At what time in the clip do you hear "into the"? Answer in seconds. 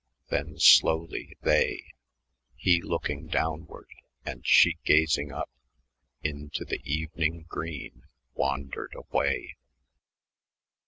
6.23-6.81